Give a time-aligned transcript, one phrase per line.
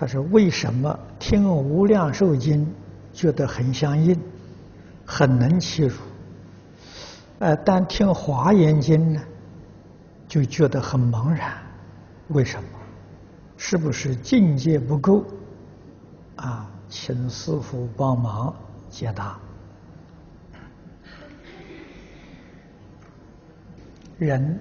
[0.00, 2.64] 他说：“为什么听《无量寿经》
[3.12, 4.16] 觉得很相应，
[5.04, 5.96] 很能切入？
[7.40, 9.20] 呃，但听《华严经》呢，
[10.28, 11.52] 就觉得很茫然。
[12.28, 12.68] 为什么？
[13.56, 15.24] 是不是境界不够？
[16.36, 18.54] 啊，请师父帮忙
[18.88, 19.36] 解答。
[24.16, 24.60] 人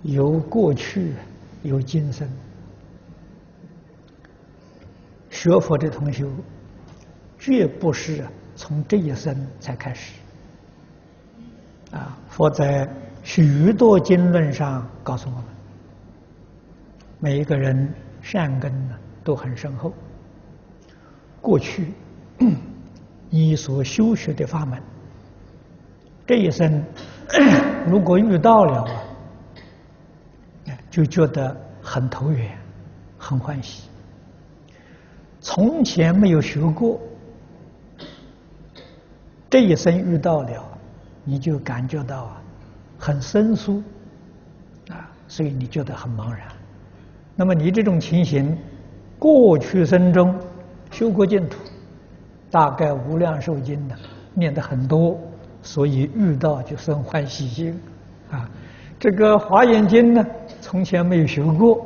[0.00, 1.12] 有过去，
[1.62, 2.26] 有今生。”
[5.42, 6.24] 学佛的同学，
[7.36, 8.24] 绝不是
[8.54, 10.12] 从这一生才开始。
[11.90, 12.88] 啊，佛在
[13.24, 15.44] 许多经论上告诉我们，
[17.18, 19.92] 每一个人善根呢都很深厚。
[21.40, 21.92] 过去
[23.28, 24.80] 你所修学的法门，
[26.24, 26.84] 这一生
[27.88, 28.88] 如果遇到了，
[30.88, 32.56] 就觉得很投缘，
[33.18, 33.88] 很欢喜。
[35.44, 37.00] 从前没有学过，
[39.50, 40.64] 这一生遇到了，
[41.24, 42.42] 你就感觉到啊，
[42.96, 43.82] 很生疏，
[44.88, 46.46] 啊，所以你觉得很茫然。
[47.34, 48.56] 那么你这种情形，
[49.18, 50.32] 过去生中
[50.92, 51.58] 修过净土，
[52.48, 53.96] 大概无量寿经呢
[54.34, 55.18] 念得很多，
[55.60, 57.80] 所以遇到就生欢喜心，
[58.30, 58.48] 啊，
[58.96, 60.24] 这个华严经呢
[60.60, 61.84] 从前没有学过，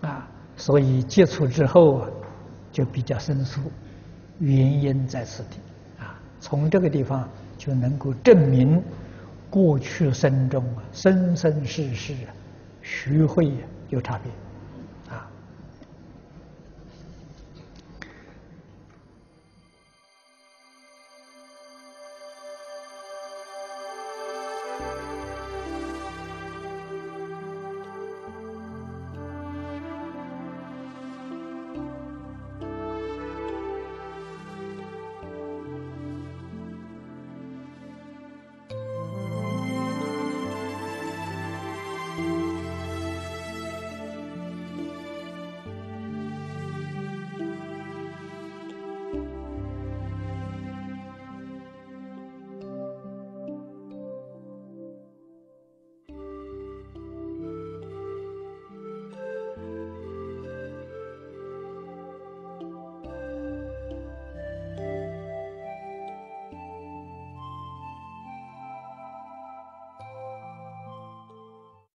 [0.00, 2.08] 啊，所以接触之后啊。
[2.74, 3.60] 就比较生疏，
[4.40, 5.58] 原因在此地
[6.02, 6.20] 啊。
[6.40, 8.82] 从这个地方就能够证明，
[9.48, 12.34] 过去生中啊，生生世世啊，
[12.82, 13.52] 学会
[13.90, 14.32] 有差别。